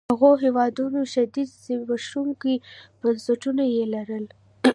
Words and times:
هغو 0.11 0.31
هېوادونو 0.43 0.99
شدید 1.13 1.49
زبېښونکي 1.63 2.55
بنسټونه 3.01 3.63
يې 3.75 3.83
لرل. 3.93 4.25